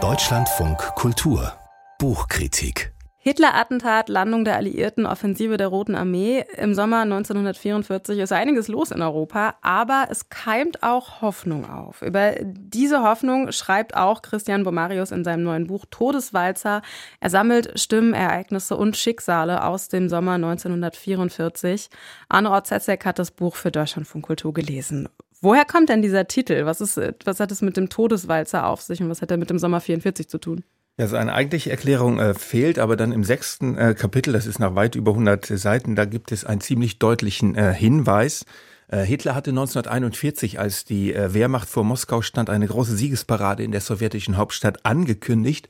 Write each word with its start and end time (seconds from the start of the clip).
Deutschlandfunk 0.00 0.78
Kultur 0.94 1.52
Buchkritik 1.98 2.92
Hitler-Attentat, 3.20 4.08
Landung 4.08 4.44
der 4.44 4.54
Alliierten, 4.54 5.04
Offensive 5.04 5.56
der 5.56 5.66
Roten 5.66 5.96
Armee. 5.96 6.44
Im 6.56 6.74
Sommer 6.74 7.00
1944 7.00 8.20
ist 8.20 8.32
einiges 8.32 8.68
los 8.68 8.92
in 8.92 9.02
Europa, 9.02 9.56
aber 9.62 10.06
es 10.10 10.28
keimt 10.28 10.84
auch 10.84 11.20
Hoffnung 11.20 11.68
auf. 11.68 12.02
Über 12.02 12.36
diese 12.40 13.02
Hoffnung 13.02 13.50
schreibt 13.50 13.96
auch 13.96 14.22
Christian 14.22 14.62
Bomarius 14.62 15.10
in 15.10 15.24
seinem 15.24 15.42
neuen 15.42 15.66
Buch 15.66 15.84
Todeswalzer. 15.90 16.82
Er 17.18 17.30
sammelt 17.30 17.80
Stimmen, 17.80 18.14
Ereignisse 18.14 18.76
und 18.76 18.96
Schicksale 18.96 19.64
aus 19.64 19.88
dem 19.88 20.08
Sommer 20.08 20.34
1944. 20.34 21.90
Arne 22.28 22.52
Orzezek 22.52 23.04
hat 23.04 23.18
das 23.18 23.32
Buch 23.32 23.56
für 23.56 23.72
Deutschlandfunk 23.72 24.24
Kultur 24.24 24.54
gelesen. 24.54 25.08
Woher 25.40 25.64
kommt 25.64 25.88
denn 25.88 26.02
dieser 26.02 26.26
Titel? 26.26 26.66
Was, 26.66 26.80
ist, 26.80 27.00
was 27.24 27.40
hat 27.40 27.52
es 27.52 27.62
mit 27.62 27.76
dem 27.76 27.88
Todeswalzer 27.88 28.66
auf 28.66 28.82
sich 28.82 29.00
und 29.00 29.08
was 29.08 29.22
hat 29.22 29.30
er 29.30 29.36
mit 29.36 29.50
dem 29.50 29.58
Sommer 29.58 29.80
44 29.80 30.28
zu 30.28 30.38
tun? 30.38 30.64
Ja, 30.98 31.06
so 31.06 31.16
eine 31.16 31.32
eigentliche 31.32 31.70
Erklärung 31.70 32.18
äh, 32.18 32.34
fehlt, 32.34 32.80
aber 32.80 32.96
dann 32.96 33.12
im 33.12 33.22
sechsten 33.22 33.78
äh, 33.78 33.94
Kapitel, 33.94 34.32
das 34.32 34.46
ist 34.46 34.58
nach 34.58 34.74
weit 34.74 34.96
über 34.96 35.12
100 35.12 35.46
Seiten, 35.46 35.94
da 35.94 36.04
gibt 36.06 36.32
es 36.32 36.44
einen 36.44 36.60
ziemlich 36.60 36.98
deutlichen 36.98 37.54
äh, 37.54 37.72
Hinweis. 37.72 38.44
Äh, 38.88 39.04
Hitler 39.04 39.36
hatte 39.36 39.50
1941, 39.50 40.58
als 40.58 40.84
die 40.84 41.14
äh, 41.14 41.32
Wehrmacht 41.34 41.68
vor 41.68 41.84
Moskau 41.84 42.20
stand, 42.20 42.50
eine 42.50 42.66
große 42.66 42.96
Siegesparade 42.96 43.62
in 43.62 43.70
der 43.70 43.80
sowjetischen 43.80 44.36
Hauptstadt 44.36 44.84
angekündigt. 44.84 45.68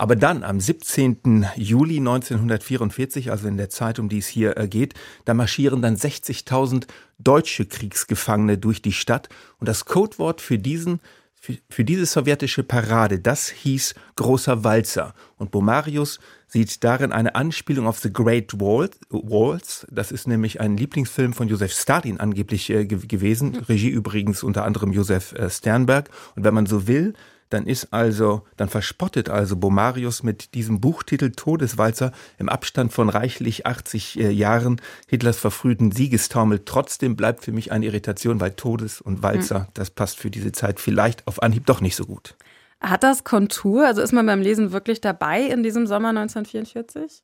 Aber 0.00 0.16
dann, 0.16 0.44
am 0.44 0.60
17. 0.60 1.46
Juli 1.56 1.98
1944, 1.98 3.30
also 3.30 3.46
in 3.46 3.58
der 3.58 3.68
Zeit, 3.68 3.98
um 3.98 4.08
die 4.08 4.16
es 4.16 4.28
hier 4.28 4.56
äh, 4.56 4.66
geht, 4.66 4.94
da 5.26 5.34
marschieren 5.34 5.82
dann 5.82 5.94
60.000 5.94 6.86
deutsche 7.18 7.66
Kriegsgefangene 7.66 8.56
durch 8.56 8.80
die 8.80 8.92
Stadt. 8.92 9.28
Und 9.58 9.68
das 9.68 9.84
Codewort 9.84 10.40
für 10.40 10.58
diesen 10.58 11.00
für, 11.34 11.58
für 11.68 11.84
diese 11.84 12.06
sowjetische 12.06 12.62
Parade, 12.62 13.18
das 13.18 13.50
hieß 13.50 13.94
Großer 14.16 14.64
Walzer. 14.64 15.12
Und 15.36 15.50
Bomarius 15.50 16.18
sieht 16.46 16.82
darin 16.82 17.12
eine 17.12 17.34
Anspielung 17.34 17.86
auf 17.86 17.98
The 17.98 18.10
Great 18.10 18.58
Waltz. 18.58 19.86
Das 19.90 20.12
ist 20.12 20.26
nämlich 20.26 20.62
ein 20.62 20.78
Lieblingsfilm 20.78 21.34
von 21.34 21.48
Josef 21.48 21.72
Stalin 21.72 22.20
angeblich 22.20 22.70
äh, 22.70 22.86
gewesen. 22.86 23.56
Regie 23.68 23.90
übrigens 23.90 24.42
unter 24.42 24.64
anderem 24.64 24.92
Josef 24.92 25.32
äh, 25.32 25.50
Sternberg. 25.50 26.08
Und 26.36 26.44
wenn 26.44 26.54
man 26.54 26.64
so 26.64 26.86
will, 26.86 27.12
dann 27.50 27.66
ist 27.66 27.92
also, 27.92 28.46
dann 28.56 28.68
verspottet 28.68 29.28
also 29.28 29.56
Bomarius 29.56 30.22
mit 30.22 30.54
diesem 30.54 30.80
Buchtitel 30.80 31.30
Todeswalzer 31.32 32.12
im 32.38 32.48
Abstand 32.48 32.92
von 32.92 33.08
reichlich 33.08 33.66
80 33.66 34.18
äh, 34.18 34.30
Jahren 34.30 34.80
Hitlers 35.08 35.38
verfrühten 35.38 35.92
Siegestaumel. 35.92 36.62
Trotzdem 36.64 37.16
bleibt 37.16 37.44
für 37.44 37.52
mich 37.52 37.72
eine 37.72 37.86
Irritation, 37.86 38.40
weil 38.40 38.52
Todes 38.52 39.00
und 39.00 39.22
Walzer, 39.22 39.60
mhm. 39.60 39.66
das 39.74 39.90
passt 39.90 40.18
für 40.18 40.30
diese 40.30 40.52
Zeit 40.52 40.80
vielleicht 40.80 41.26
auf 41.26 41.42
Anhieb 41.42 41.66
doch 41.66 41.80
nicht 41.80 41.96
so 41.96 42.06
gut. 42.06 42.36
Hat 42.80 43.02
das 43.02 43.24
Kontur? 43.24 43.86
Also 43.86 44.00
ist 44.00 44.12
man 44.12 44.24
beim 44.24 44.40
Lesen 44.40 44.72
wirklich 44.72 45.00
dabei 45.00 45.42
in 45.42 45.62
diesem 45.62 45.86
Sommer 45.86 46.08
1944? 46.10 47.22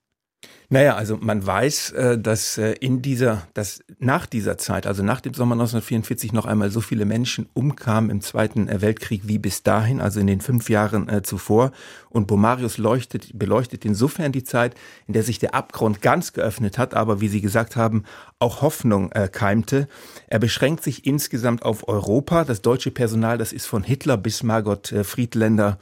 Naja, 0.69 0.97
also 0.97 1.17
man 1.17 1.47
weiß, 1.47 1.93
äh, 1.93 2.19
dass 2.19 2.59
äh, 2.59 2.73
in 2.81 3.01
dieser, 3.01 3.47
dass 3.55 3.85
nach 4.01 4.27
dieser 4.27 4.59
Zeit, 4.59 4.89
also 4.89 5.05
nach 5.05 5.21
dem 5.21 5.33
Sommer 5.33 5.55
1944 5.55 6.33
noch 6.33 6.45
einmal 6.45 6.71
so 6.71 6.81
viele 6.81 7.05
Menschen 7.05 7.49
umkamen 7.55 8.11
im 8.11 8.21
Zweiten 8.21 8.67
äh, 8.67 8.81
Weltkrieg 8.81 9.29
wie 9.29 9.39
bis 9.39 9.63
dahin, 9.63 10.01
also 10.01 10.19
in 10.19 10.27
den 10.27 10.41
fünf 10.41 10.69
Jahren 10.69 11.23
zuvor. 11.23 11.71
Und 12.11 12.27
Bomarius 12.27 12.79
leuchtet, 12.79 13.39
beleuchtet 13.39 13.85
insofern 13.85 14.33
die 14.33 14.43
Zeit, 14.43 14.75
in 15.07 15.15
der 15.15 15.23
sich 15.23 15.39
der 15.39 15.55
Abgrund 15.55 16.03
ganz 16.03 16.33
geöffnet 16.33 16.79
hat, 16.79 16.95
aber 16.95 17.21
wie 17.21 17.29
Sie 17.29 17.41
gesagt 17.41 17.77
haben, 17.77 18.05
auch 18.39 18.63
Hoffnung 18.63 19.11
keimte. 19.33 19.87
Er 20.27 20.39
beschränkt 20.39 20.83
sich 20.83 21.07
insgesamt 21.07 21.63
auf 21.63 21.89
Europa. 21.89 22.45
Das 22.45 22.63
deutsche 22.63 22.91
Personal, 22.91 23.39
das 23.39 23.53
ist 23.53 23.67
von 23.67 23.83
Hitler 23.83 24.17
bis 24.17 24.43
Margot 24.43 24.95
Friedländer 25.03 25.79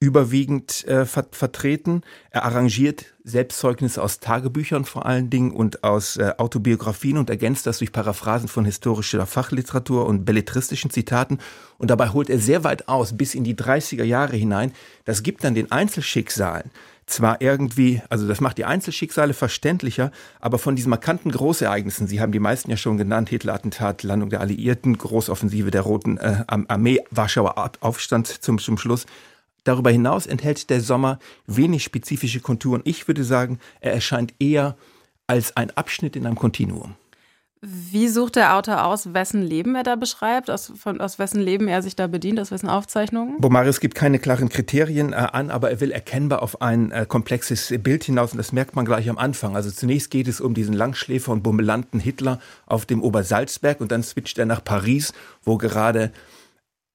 überwiegend 0.00 0.86
äh, 0.88 1.04
ver 1.04 1.26
vertreten. 1.30 2.00
Er 2.30 2.44
arrangiert 2.44 3.04
Selbstzeugnisse 3.22 4.02
aus 4.02 4.18
Tagebüchern 4.18 4.86
vor 4.86 5.04
allen 5.04 5.28
Dingen 5.28 5.52
und 5.52 5.84
aus 5.84 6.16
äh, 6.16 6.32
Autobiografien 6.38 7.18
und 7.18 7.28
ergänzt 7.28 7.66
das 7.66 7.78
durch 7.78 7.92
Paraphrasen 7.92 8.48
von 8.48 8.64
historischer 8.64 9.26
Fachliteratur 9.26 10.06
und 10.06 10.24
belletristischen 10.24 10.90
Zitaten. 10.90 11.38
Und 11.76 11.90
dabei 11.90 12.08
holt 12.08 12.30
er 12.30 12.38
sehr 12.38 12.64
weit 12.64 12.88
aus, 12.88 13.16
bis 13.16 13.34
in 13.34 13.44
die 13.44 13.54
30er 13.54 14.04
Jahre 14.04 14.36
hinein. 14.36 14.72
Das 15.04 15.22
gibt 15.22 15.44
dann 15.44 15.54
den 15.54 15.70
Einzelschicksalen 15.70 16.70
zwar 17.10 17.40
irgendwie, 17.40 18.00
also 18.08 18.26
das 18.26 18.40
macht 18.40 18.56
die 18.58 18.64
Einzelschicksale 18.64 19.34
verständlicher, 19.34 20.12
aber 20.40 20.58
von 20.58 20.76
diesen 20.76 20.90
markanten 20.90 21.32
Großereignissen, 21.32 22.06
Sie 22.06 22.20
haben 22.20 22.30
die 22.32 22.38
meisten 22.38 22.70
ja 22.70 22.76
schon 22.76 22.96
genannt, 22.96 23.28
Hitler-Attentat, 23.28 24.04
Landung 24.04 24.30
der 24.30 24.40
Alliierten, 24.40 24.96
Großoffensive 24.96 25.70
der 25.72 25.82
Roten 25.82 26.18
äh, 26.18 26.44
Armee, 26.46 27.00
Warschauer 27.10 27.72
Aufstand 27.80 28.28
zum, 28.28 28.58
zum 28.58 28.78
Schluss, 28.78 29.06
Darüber 29.64 29.90
hinaus 29.90 30.26
enthält 30.26 30.70
der 30.70 30.80
Sommer 30.80 31.18
wenig 31.46 31.84
spezifische 31.84 32.40
Konturen. 32.40 32.82
Ich 32.84 33.08
würde 33.08 33.24
sagen, 33.24 33.58
er 33.80 33.92
erscheint 33.92 34.34
eher 34.38 34.76
als 35.26 35.56
ein 35.56 35.70
Abschnitt 35.76 36.16
in 36.16 36.26
einem 36.26 36.36
Kontinuum. 36.36 36.94
Wie 37.62 38.08
sucht 38.08 38.36
der 38.36 38.56
Autor 38.56 38.86
aus, 38.86 39.12
wessen 39.12 39.42
Leben 39.42 39.74
er 39.74 39.82
da 39.82 39.94
beschreibt, 39.94 40.50
aus, 40.50 40.72
von, 40.74 40.98
aus 40.98 41.18
wessen 41.18 41.42
Leben 41.42 41.68
er 41.68 41.82
sich 41.82 41.94
da 41.94 42.06
bedient, 42.06 42.40
aus 42.40 42.50
wessen 42.50 42.70
Aufzeichnungen? 42.70 43.38
Bomarius 43.38 43.80
gibt 43.80 43.94
keine 43.94 44.18
klaren 44.18 44.48
Kriterien 44.48 45.12
äh, 45.12 45.16
an, 45.16 45.50
aber 45.50 45.70
er 45.70 45.78
will 45.80 45.90
erkennbar 45.90 46.42
auf 46.42 46.62
ein 46.62 46.90
äh, 46.90 47.04
komplexes 47.06 47.74
Bild 47.82 48.04
hinaus 48.04 48.32
und 48.32 48.38
das 48.38 48.52
merkt 48.52 48.76
man 48.76 48.86
gleich 48.86 49.10
am 49.10 49.18
Anfang. 49.18 49.56
Also 49.56 49.70
zunächst 49.70 50.10
geht 50.10 50.26
es 50.26 50.40
um 50.40 50.54
diesen 50.54 50.72
Langschläfer 50.72 51.32
und 51.32 51.42
bummelanten 51.42 52.00
Hitler 52.00 52.40
auf 52.64 52.86
dem 52.86 53.02
Obersalzberg 53.02 53.82
und 53.82 53.92
dann 53.92 54.02
switcht 54.02 54.38
er 54.38 54.46
nach 54.46 54.64
Paris, 54.64 55.12
wo 55.44 55.58
gerade 55.58 56.12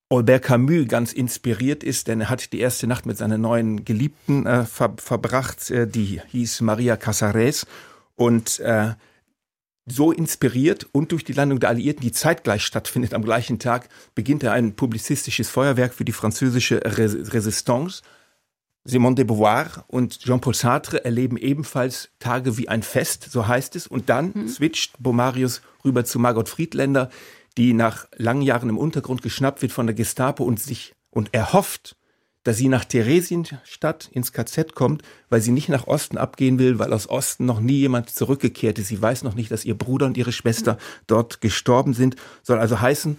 Albert 0.09 0.43
Camus 0.43 0.87
ganz 0.87 1.13
inspiriert 1.13 1.83
ist, 1.83 2.07
denn 2.07 2.21
er 2.21 2.29
hat 2.29 2.53
die 2.53 2.59
erste 2.59 2.85
Nacht 2.85 3.05
mit 3.05 3.17
seiner 3.17 3.37
neuen 3.37 3.85
Geliebten 3.85 4.45
äh, 4.45 4.65
ver 4.65 4.93
verbracht, 4.97 5.71
äh, 5.71 5.87
die 5.87 6.21
hieß 6.27 6.61
Maria 6.61 6.95
Casares 6.95 7.65
und 8.15 8.59
äh, 8.59 8.93
so 9.87 10.11
inspiriert 10.11 10.87
und 10.91 11.11
durch 11.11 11.23
die 11.23 11.33
Landung 11.33 11.59
der 11.59 11.69
Alliierten, 11.69 12.01
die 12.01 12.11
zeitgleich 12.11 12.63
stattfindet 12.63 13.13
am 13.13 13.23
gleichen 13.23 13.59
Tag, 13.59 13.89
beginnt 14.15 14.43
er 14.43 14.53
ein 14.53 14.75
publizistisches 14.75 15.49
Feuerwerk 15.49 15.93
für 15.93 16.05
die 16.05 16.11
französische 16.11 16.81
Res 16.83 17.33
Resistance. 17.33 18.01
Simone 18.87 19.15
de 19.15 19.25
Beauvoir 19.25 19.83
und 19.87 20.19
Jean-Paul 20.19 20.53
Sartre 20.53 21.03
erleben 21.03 21.37
ebenfalls 21.37 22.09
Tage 22.19 22.57
wie 22.57 22.69
ein 22.69 22.83
Fest, 22.83 23.27
so 23.31 23.47
heißt 23.47 23.75
es. 23.75 23.87
Und 23.87 24.09
dann 24.09 24.31
mhm. 24.35 24.47
switcht 24.47 24.93
Bomarius 24.99 25.61
rüber 25.83 26.05
zu 26.05 26.19
Margot 26.19 26.49
Friedländer, 26.49 27.09
die 27.57 27.73
nach 27.73 28.07
langen 28.15 28.41
Jahren 28.41 28.69
im 28.69 28.77
Untergrund 28.77 29.21
geschnappt 29.21 29.61
wird 29.61 29.71
von 29.71 29.87
der 29.87 29.95
Gestapo 29.95 30.43
und 30.43 30.59
sich 30.59 30.93
und 31.09 31.33
erhofft, 31.33 31.95
dass 32.43 32.57
sie 32.57 32.67
nach 32.67 32.85
Theresienstadt 32.85 34.07
ins 34.11 34.31
KZ 34.31 34.75
kommt, 34.75 35.01
weil 35.29 35.41
sie 35.41 35.51
nicht 35.51 35.67
nach 35.67 35.87
Osten 35.87 36.17
abgehen 36.17 36.59
will, 36.59 36.77
weil 36.77 36.93
aus 36.93 37.09
Osten 37.09 37.45
noch 37.45 37.59
nie 37.59 37.79
jemand 37.79 38.11
zurückgekehrt 38.11 38.77
ist. 38.77 38.87
Sie 38.87 39.01
weiß 39.01 39.23
noch 39.23 39.33
nicht, 39.33 39.49
dass 39.49 39.65
ihr 39.65 39.75
Bruder 39.75 40.05
und 40.05 40.15
ihre 40.15 40.31
Schwester 40.31 40.77
dort 41.07 41.41
gestorben 41.41 41.93
sind. 41.93 42.15
Soll 42.43 42.59
also 42.59 42.79
heißen, 42.79 43.17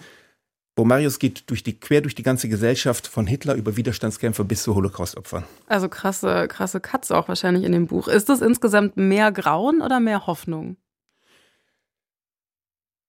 Bomarius 0.76 1.18
geht 1.18 1.50
durch 1.50 1.64
die, 1.64 1.80
quer 1.80 2.02
durch 2.02 2.14
die 2.14 2.22
ganze 2.22 2.48
Gesellschaft 2.48 3.06
von 3.06 3.26
Hitler 3.26 3.54
über 3.54 3.76
Widerstandskämpfer 3.76 4.44
bis 4.44 4.62
zu 4.62 4.74
Holocaustopfern. 4.74 5.44
Also 5.66 5.88
krasse, 5.88 6.46
krasse 6.48 6.80
Cuts 6.80 7.10
auch 7.10 7.28
wahrscheinlich 7.28 7.64
in 7.64 7.72
dem 7.72 7.86
Buch. 7.86 8.08
Ist 8.08 8.28
das 8.28 8.42
insgesamt 8.42 8.96
mehr 8.96 9.32
Grauen 9.32 9.80
oder 9.80 9.98
mehr 9.98 10.26
Hoffnung? 10.26 10.76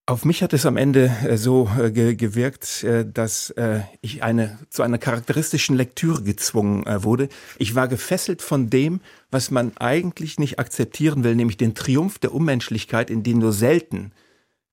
Auf 0.09 0.23
mich 0.23 0.41
hat 0.41 0.53
es 0.53 0.66
am 0.66 0.78
Ende 0.78 1.12
äh, 1.25 1.35
so 1.35 1.69
äh, 1.78 1.91
gewirkt, 1.91 2.81
äh, 2.85 3.06
dass 3.06 3.53
ich 4.01 4.23
eine, 4.23 4.57
zu 4.69 4.81
einer 4.81 4.97
charakteristischen 4.97 5.75
Lektüre 5.75 6.23
gezwungen 6.23 6.85
wurde. 7.03 7.28
Ich 7.57 7.75
war 7.75 7.90
gefesselt 7.90 8.41
von 8.41 8.69
dem, 8.69 9.01
was 9.31 9.51
man 9.51 9.75
eigentlich 9.78 10.40
nicht 10.40 10.59
akzeptieren 10.59 11.25
will, 11.25 11.35
nämlich 11.35 11.57
den 11.57 11.75
Triumph 11.75 12.19
der 12.19 12.34
Unmenschlichkeit, 12.34 13.09
in 13.09 13.23
dem 13.23 13.40
nur 13.40 13.51
selten 13.51 14.13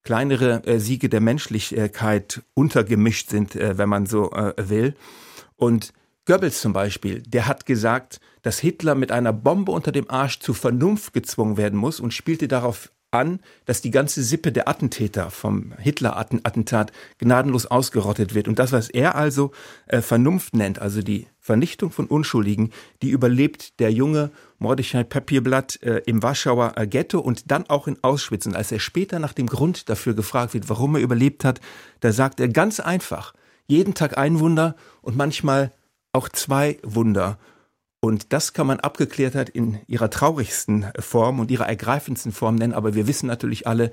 kleinere 0.04 0.62
Siege 0.78 1.08
der 1.08 1.20
Menschlichkeit 1.20 2.42
untergemischt 2.52 3.30
sind, 3.30 3.54
wenn 3.54 3.88
man 3.88 4.06
so 4.06 4.30
will. 4.56 4.94
Und 5.56 5.92
Goebbels 6.26 6.60
zum 6.60 6.72
Beispiel, 6.72 7.22
der 7.22 7.46
hat 7.46 7.66
gesagt, 7.66 8.20
dass 8.42 8.58
Hitler 8.58 8.94
mit 8.94 9.10
einer 9.10 9.32
Bombe 9.32 9.72
unter 9.72 9.92
dem 9.92 10.10
Arsch 10.10 10.40
zur 10.40 10.54
Vernunft 10.54 11.12
gezwungen 11.12 11.56
werden 11.56 11.78
muss 11.78 12.00
und 12.00 12.14
spielte 12.14 12.48
darauf 12.48 12.90
an, 13.14 13.40
dass 13.64 13.80
die 13.80 13.90
ganze 13.90 14.22
Sippe 14.22 14.52
der 14.52 14.68
Attentäter 14.68 15.30
vom 15.30 15.72
Hitler-Attentat 15.78 16.92
gnadenlos 17.18 17.66
ausgerottet 17.66 18.34
wird. 18.34 18.48
Und 18.48 18.58
das, 18.58 18.72
was 18.72 18.90
er 18.90 19.14
also 19.14 19.52
äh, 19.86 20.00
Vernunft 20.00 20.54
nennt, 20.54 20.80
also 20.80 21.00
die 21.00 21.28
Vernichtung 21.38 21.90
von 21.90 22.06
Unschuldigen, 22.06 22.70
die 23.02 23.10
überlebt 23.10 23.78
der 23.80 23.92
junge 23.92 24.30
Mordechai 24.58 25.04
Papierblatt 25.04 25.82
äh, 25.82 26.02
im 26.06 26.22
Warschauer 26.22 26.72
äh, 26.76 26.86
Ghetto 26.86 27.20
und 27.20 27.50
dann 27.50 27.68
auch 27.68 27.86
in 27.86 28.02
Auschwitz. 28.02 28.46
Und 28.46 28.56
als 28.56 28.72
er 28.72 28.80
später 28.80 29.18
nach 29.18 29.32
dem 29.32 29.46
Grund 29.46 29.88
dafür 29.88 30.14
gefragt 30.14 30.54
wird, 30.54 30.68
warum 30.68 30.96
er 30.96 31.02
überlebt 31.02 31.44
hat, 31.44 31.60
da 32.00 32.12
sagt 32.12 32.40
er 32.40 32.48
ganz 32.48 32.80
einfach, 32.80 33.32
jeden 33.66 33.94
Tag 33.94 34.18
ein 34.18 34.40
Wunder 34.40 34.76
und 35.00 35.16
manchmal 35.16 35.72
auch 36.12 36.28
zwei 36.28 36.78
Wunder. 36.82 37.38
Und 38.04 38.34
das 38.34 38.52
kann 38.52 38.66
man 38.66 38.80
abgeklärt 38.80 39.34
hat 39.34 39.48
in 39.48 39.78
ihrer 39.86 40.10
traurigsten 40.10 40.92
Form 40.98 41.40
und 41.40 41.50
ihrer 41.50 41.66
ergreifendsten 41.66 42.32
Form 42.32 42.54
nennen. 42.56 42.74
Aber 42.74 42.94
wir 42.94 43.06
wissen 43.06 43.28
natürlich 43.28 43.66
alle, 43.66 43.92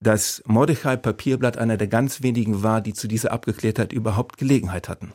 dass 0.00 0.42
Mordechai 0.44 0.96
Papierblatt 0.96 1.56
einer 1.56 1.78
der 1.78 1.88
ganz 1.88 2.22
wenigen 2.22 2.62
war, 2.62 2.82
die 2.82 2.92
zu 2.92 3.08
dieser 3.08 3.32
Abgeklärtheit 3.32 3.94
überhaupt 3.94 4.36
Gelegenheit 4.36 4.90
hatten. 4.90 5.14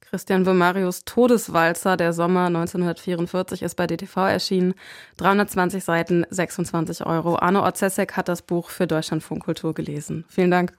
Christian 0.00 0.46
Wimarius 0.46 1.04
Todeswalzer, 1.04 1.98
der 1.98 2.14
Sommer 2.14 2.46
1944, 2.46 3.60
ist 3.60 3.74
bei 3.74 3.86
DTV 3.86 4.16
erschienen. 4.16 4.72
320 5.18 5.84
Seiten, 5.84 6.24
26 6.30 7.04
Euro. 7.04 7.38
Arno 7.38 7.64
Orzesek 7.64 8.16
hat 8.16 8.28
das 8.28 8.40
Buch 8.40 8.70
für 8.70 8.86
Deutschlandfunk 8.86 9.44
Kultur 9.44 9.74
gelesen. 9.74 10.24
Vielen 10.30 10.50
Dank. 10.50 10.72